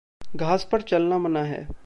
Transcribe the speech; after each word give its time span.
घास 0.35 0.67
पर 0.71 0.81
चलना 0.81 1.17
मना 1.17 1.43
है। 1.43 1.67